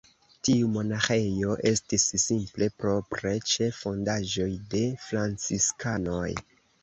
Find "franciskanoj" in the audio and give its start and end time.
5.07-6.27